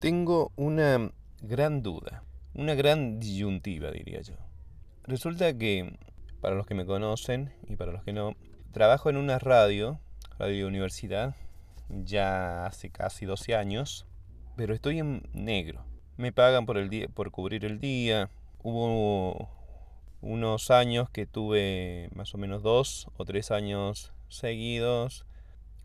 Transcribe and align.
Tengo 0.00 0.50
una 0.56 1.12
gran 1.42 1.82
duda, 1.82 2.24
una 2.54 2.74
gran 2.74 3.20
disyuntiva, 3.20 3.90
diría 3.90 4.22
yo. 4.22 4.32
Resulta 5.04 5.52
que, 5.58 5.98
para 6.40 6.54
los 6.54 6.66
que 6.66 6.74
me 6.74 6.86
conocen 6.86 7.52
y 7.68 7.76
para 7.76 7.92
los 7.92 8.02
que 8.02 8.14
no, 8.14 8.34
trabajo 8.72 9.10
en 9.10 9.18
una 9.18 9.38
radio, 9.38 10.00
radio 10.38 10.68
universidad, 10.68 11.36
ya 11.90 12.64
hace 12.64 12.88
casi 12.88 13.26
12 13.26 13.54
años, 13.54 14.06
pero 14.56 14.72
estoy 14.72 15.00
en 15.00 15.28
negro. 15.34 15.84
Me 16.16 16.32
pagan 16.32 16.64
por, 16.64 16.78
el 16.78 16.88
día, 16.88 17.06
por 17.08 17.30
cubrir 17.30 17.66
el 17.66 17.78
día. 17.78 18.30
Hubo 18.62 19.50
unos 20.22 20.70
años 20.70 21.10
que 21.10 21.26
tuve 21.26 22.08
más 22.14 22.34
o 22.34 22.38
menos 22.38 22.62
dos 22.62 23.06
o 23.18 23.26
tres 23.26 23.50
años 23.50 24.14
seguidos, 24.30 25.26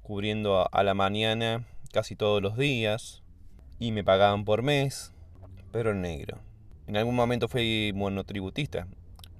cubriendo 0.03 0.69
a 0.71 0.83
la 0.83 0.93
mañana 0.93 1.67
casi 1.91 2.15
todos 2.15 2.41
los 2.41 2.55
días 2.55 3.24
y 3.79 3.91
me 3.91 4.03
pagaban 4.03 4.45
por 4.45 4.63
mes, 4.63 5.13
pero 5.71 5.91
en 5.91 6.01
negro. 6.01 6.39
En 6.87 6.97
algún 6.97 7.15
momento 7.15 7.47
fui 7.47 7.91
monotributista, 7.95 8.87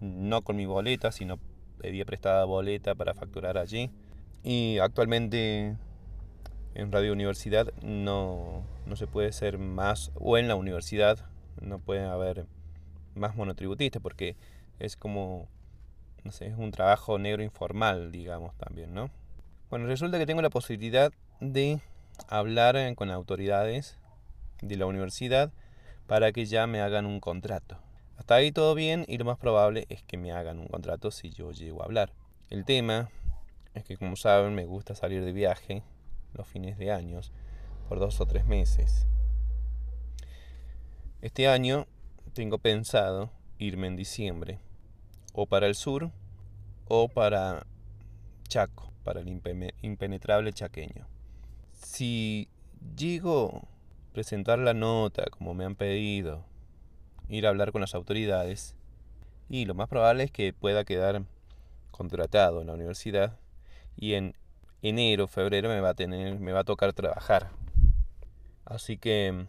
no 0.02 0.42
con 0.42 0.56
mi 0.56 0.66
boleta, 0.66 1.12
sino 1.12 1.40
pedía 1.80 2.06
prestada 2.06 2.46
boleta 2.46 2.96
para 2.96 3.14
facturar 3.14 3.58
allí. 3.58 3.92
Y 4.44 4.78
actualmente 4.80 5.76
en 6.74 6.92
Radio 6.92 7.14
Universidad 7.14 7.74
no, 7.82 8.64
no 8.86 8.96
se 8.96 9.08
puede 9.08 9.32
ser 9.32 9.58
más, 9.58 10.12
o 10.16 10.38
en 10.38 10.48
la 10.48 10.56
universidad 10.56 11.20
no 11.62 11.80
puede 11.80 12.04
haber 12.04 12.46
más 13.16 13.36
monotributistas 13.36 14.02
porque 14.02 14.36
es 14.80 14.98
como, 14.98 15.48
no 16.24 16.32
sé, 16.32 16.48
es 16.48 16.58
un 16.58 16.72
trabajo 16.72 17.18
negro 17.18 17.44
informal, 17.44 18.12
digamos 18.12 18.56
también, 18.58 18.94
¿no? 18.94 19.10
Bueno, 19.70 19.88
resulta 19.88 20.18
que 20.18 20.26
tengo 20.26 20.42
la 20.42 20.50
posibilidad 20.50 21.12
de 21.40 21.80
hablar 22.28 22.78
con 22.96 23.10
autoridades 23.10 23.98
de 24.68 24.78
la 24.78 24.86
universidad 24.86 25.52
para 26.08 26.32
que 26.32 26.46
ya 26.46 26.68
me 26.68 26.82
hagan 26.82 27.06
un 27.06 27.20
contrato. 27.20 27.78
Hasta 28.18 28.36
ahí 28.36 28.52
todo 28.52 28.76
bien 28.76 29.06
y 29.08 29.18
lo 29.18 29.26
más 29.26 29.38
probable 29.38 29.86
es 29.90 30.04
que 30.04 30.18
me 30.18 30.32
hagan 30.32 30.60
un 30.60 30.68
contrato 30.68 31.12
si 31.12 31.32
yo 31.32 31.52
llego 31.52 31.82
a 31.82 31.86
hablar. 31.86 32.14
El 32.50 32.64
tema 32.64 33.10
es 33.74 33.84
que 33.84 33.98
como 33.98 34.16
saben 34.16 34.56
me 34.56 34.66
gusta 34.66 34.96
salir 34.96 35.24
de 35.24 35.34
viaje 35.34 35.84
los 36.34 36.48
fines 36.48 36.78
de 36.78 36.92
años 36.92 37.32
por 37.90 38.00
dos 38.00 38.20
o 38.22 38.26
tres 38.26 38.46
meses. 38.46 39.06
Este 41.22 41.48
año 41.48 41.88
tengo 42.34 42.58
pensado 42.60 43.32
irme 43.58 43.88
en 43.88 43.96
diciembre 43.96 44.60
o 45.34 45.48
para 45.48 45.68
el 45.68 45.76
sur 45.76 46.12
o 46.88 47.10
para 47.10 47.66
Chaco, 48.48 48.92
para 49.04 49.22
el 49.22 49.42
impenetrable 49.82 50.54
chaqueño. 50.54 51.08
Si 51.74 52.48
llego 52.96 53.68
presentar 54.16 54.60
la 54.60 54.74
nota 54.74 55.26
como 55.30 55.54
me 55.54 55.66
han 55.66 55.76
pedido, 55.76 56.46
ir 57.28 57.46
a 57.46 57.50
hablar 57.50 57.74
con 57.74 57.82
las 57.82 57.96
autoridades 57.96 58.74
y 59.50 59.66
lo 59.66 59.74
más 59.76 59.90
probable 59.90 60.24
es 60.24 60.32
que 60.32 60.54
pueda 60.54 60.86
quedar 60.86 61.24
contratado 61.92 62.62
en 62.62 62.68
la 62.68 62.74
universidad 62.74 63.38
y 63.98 64.14
en 64.14 64.34
enero, 64.82 65.28
febrero 65.28 65.68
me 65.68 65.82
va 65.82 65.90
a 65.90 65.94
tener 65.96 66.40
me 66.40 66.54
va 66.54 66.62
a 66.62 66.64
tocar 66.64 66.94
trabajar. 66.94 67.52
Así 68.64 68.98
que 68.98 69.48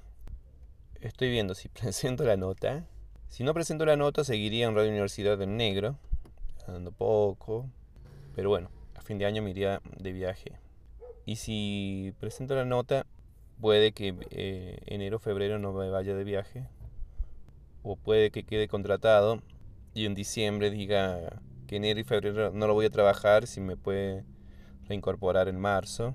estoy 1.01 1.31
viendo 1.31 1.55
si 1.55 1.69
presento 1.81 2.25
la 2.25 2.37
nota. 2.37 2.85
Si 3.29 3.45
no 3.45 3.55
presento 3.55 3.87
la 3.87 3.95
nota, 3.95 4.25
seguiría 4.25 4.67
en 4.67 4.75
Radio 4.75 4.91
Universidad 4.91 5.41
en 5.43 5.57
negro, 5.57 5.97
dando 6.67 6.91
poco, 6.91 7.71
pero 8.35 8.49
bueno, 8.49 8.69
a 8.97 9.01
fin 9.01 9.19
de 9.19 9.27
año 9.27 9.43
me 9.43 9.51
iría 9.51 9.81
de 9.97 10.13
viaje. 10.13 10.59
Y 11.25 11.37
si 11.37 12.15
presento 12.19 12.57
la 12.57 12.65
nota, 12.65 13.07
puede 13.61 13.93
que 13.93 14.15
eh, 14.31 14.79
enero, 14.87 15.19
febrero 15.19 15.59
no 15.59 15.73
me 15.73 15.91
vaya 15.91 16.15
de 16.15 16.25
viaje. 16.25 16.67
O 17.83 17.97
puede 17.97 18.31
que 18.31 18.45
quede 18.45 18.69
contratado 18.69 19.43
y 19.95 20.07
en 20.07 20.15
diciembre 20.15 20.71
diga 20.71 21.41
que 21.67 21.77
enero 21.77 22.01
y 22.01 22.05
febrero 22.05 22.53
no 22.53 22.67
lo 22.67 22.75
voy 22.75 22.87
a 22.87 22.91
trabajar, 22.91 23.47
si 23.47 23.61
me 23.61 23.77
puede 23.77 24.25
reincorporar 24.89 25.49
en 25.49 25.59
marzo, 25.59 26.15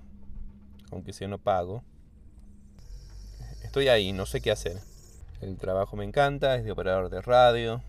aunque 0.92 1.14
sea 1.14 1.28
no 1.28 1.38
pago. 1.38 1.84
Estoy 3.64 3.88
ahí, 3.88 4.12
no 4.14 4.26
sé 4.26 4.42
qué 4.42 4.52
hacer. 4.52 4.78
El 5.42 5.58
trabajo 5.58 5.96
me 5.96 6.04
encanta, 6.04 6.56
es 6.56 6.64
de 6.64 6.72
operador 6.72 7.10
de 7.10 7.22
radio, 7.22 7.82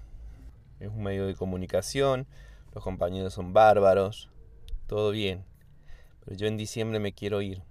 es 0.80 0.88
un 0.88 1.02
medio 1.02 1.26
de 1.26 1.34
comunicación, 1.34 2.26
los 2.74 2.82
compañeros 2.82 3.34
son 3.34 3.52
bárbaros, 3.52 4.30
todo 4.86 5.10
bien. 5.10 5.44
Pero 6.24 6.36
yo 6.36 6.46
en 6.46 6.56
diciembre 6.56 6.98
me 6.98 7.12
quiero 7.12 7.42
ir. 7.42 7.62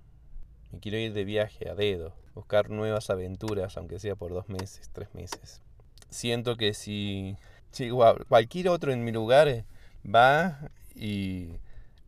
Me 0.71 0.79
quiero 0.79 0.97
ir 0.97 1.13
de 1.13 1.25
viaje 1.25 1.69
a 1.69 1.75
dedo, 1.75 2.13
buscar 2.33 2.69
nuevas 2.69 3.09
aventuras, 3.09 3.77
aunque 3.77 3.99
sea 3.99 4.15
por 4.15 4.31
dos 4.31 4.47
meses, 4.47 4.89
tres 4.93 5.13
meses. 5.13 5.61
Siento 6.09 6.55
que 6.55 6.73
si, 6.73 7.35
cualquier 8.27 8.69
otro 8.69 8.91
en 8.91 9.03
mi 9.03 9.11
lugar 9.11 9.47
eh, 9.47 9.65
va 10.03 10.69
y 10.95 11.49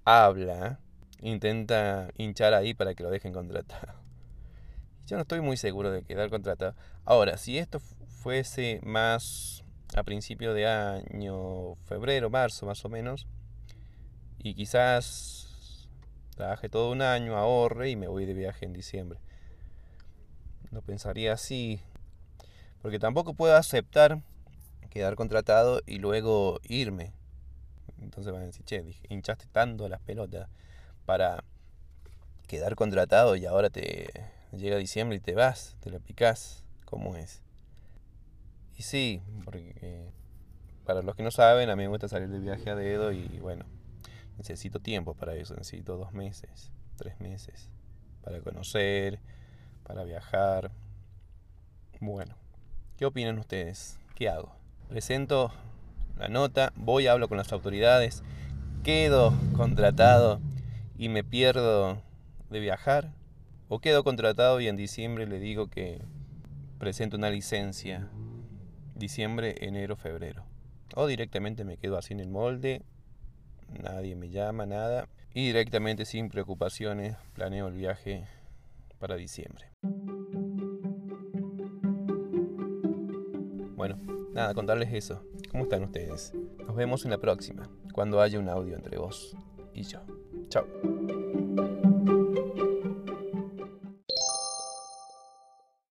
habla, 0.06 0.80
intenta 1.22 2.10
hinchar 2.18 2.54
ahí 2.54 2.74
para 2.74 2.94
que 2.96 3.04
lo 3.04 3.10
dejen 3.10 3.34
contratado. 3.34 3.94
Yo 5.08 5.18
no 5.18 5.24
estoy 5.24 5.42
muy 5.42 5.58
seguro 5.58 5.92
de 5.92 6.04
quedar 6.04 6.30
contratado. 6.30 6.76
Ahora, 7.06 7.38
si 7.38 7.58
esto 7.58 7.80
fuese 7.80 8.80
más 8.84 9.64
a 9.96 10.04
principio 10.04 10.54
de 10.54 10.68
año, 10.68 11.76
febrero, 11.86 12.30
marzo 12.30 12.66
más 12.66 12.84
o 12.86 12.90
menos, 12.90 13.28
y 14.40 14.56
quizás 14.56 15.53
Trabaje 16.36 16.70
todo 16.70 16.92
un 16.92 17.02
año, 17.02 17.38
ahorre 17.38 17.90
y 17.90 17.96
me 17.96 18.08
voy 18.08 18.26
de 18.26 18.34
viaje 18.34 18.66
en 18.66 18.74
diciembre. 18.74 19.20
No 20.72 20.82
pensaría 20.82 21.34
así. 21.34 21.82
Porque 22.82 23.00
tampoco 23.00 23.34
puedo 23.34 23.56
aceptar 23.56 24.22
quedar 24.94 25.16
contratado 25.16 25.82
y 25.88 25.98
luego 25.98 26.60
irme. 26.68 27.14
Entonces 28.00 28.32
van 28.32 28.44
a 28.44 28.46
decir, 28.46 28.64
che, 28.64 28.84
hinchaste 29.10 29.48
tanto 29.52 29.90
las 29.90 30.00
pelotas 30.02 30.48
para 31.08 31.44
quedar 32.48 32.76
contratado 32.76 33.36
y 33.36 33.48
ahora 33.48 33.72
te 33.72 34.12
llega 34.52 34.78
diciembre 34.78 35.18
y 35.18 35.20
te 35.20 35.34
vas, 35.34 35.76
te 35.80 35.90
lo 35.90 36.00
picás. 36.00 36.64
¿Cómo 36.86 37.16
es? 37.16 37.42
Y 38.78 38.84
sí, 38.84 39.24
porque 39.44 40.12
para 40.86 41.02
los 41.02 41.16
que 41.16 41.24
no 41.24 41.32
saben, 41.32 41.72
a 41.72 41.76
mí 41.76 41.84
me 41.84 41.90
gusta 41.90 42.08
salir 42.08 42.30
de 42.30 42.38
viaje 42.38 42.70
a 42.70 42.76
dedo 42.76 43.12
y 43.12 43.40
bueno, 43.40 43.66
Necesito 44.38 44.80
tiempo 44.80 45.14
para 45.14 45.36
eso, 45.36 45.56
necesito 45.56 45.98
dos 45.98 46.14
meses, 46.14 46.72
tres 46.98 47.20
meses, 47.20 47.70
para 48.24 48.40
conocer, 48.42 49.20
para 49.84 50.04
viajar. 50.04 50.72
Bueno, 52.00 52.36
¿qué 52.98 53.06
opinan 53.06 53.38
ustedes? 53.40 54.00
¿Qué 54.16 54.30
hago? 54.30 54.56
Presento 54.90 55.52
la 56.18 56.28
nota, 56.28 56.74
voy, 56.76 57.08
hablo 57.08 57.28
con 57.28 57.38
las 57.38 57.52
autoridades, 57.54 58.24
quedo 58.84 59.34
contratado 59.56 60.40
y 60.98 61.10
me 61.10 61.24
pierdo 61.24 62.02
de 62.50 62.60
viajar. 62.60 63.14
O 63.70 63.80
quedo 63.80 64.04
contratado 64.04 64.62
y 64.62 64.68
en 64.68 64.76
diciembre 64.76 65.26
le 65.26 65.40
digo 65.40 65.68
que 65.68 66.02
presento 66.78 67.18
una 67.18 67.30
licencia. 67.30 68.10
Diciembre, 68.94 69.56
enero, 69.62 69.96
febrero. 69.96 70.46
O 70.96 71.08
directamente 71.08 71.64
me 71.64 71.78
quedo 71.78 71.98
así 71.98 72.14
en 72.14 72.20
el 72.20 72.30
molde 72.30 72.84
nadie 73.82 74.16
me 74.16 74.30
llama, 74.30 74.66
nada. 74.66 75.08
Y 75.34 75.48
directamente 75.48 76.06
sin 76.06 76.30
preocupaciones 76.30 77.16
planeo 77.34 77.68
el 77.68 77.74
viaje 77.74 78.28
para 79.00 79.16
diciembre. 79.16 79.66
Bueno, 83.76 83.98
nada, 84.34 84.54
contarles 84.54 84.94
eso. 84.94 85.24
¿Cómo 85.52 85.64
están 85.64 85.84
ustedes? 85.84 86.34
Nos 86.66 86.76
vemos 86.76 87.04
en 87.06 87.12
la 87.12 87.18
próxima, 87.18 87.70
cuando 87.94 88.22
haya 88.22 88.40
un 88.40 88.50
audio 88.50 88.76
entre 88.76 88.98
vos 88.98 89.36
y 89.74 89.84
yo. 89.84 90.00
Chao. 90.50 90.66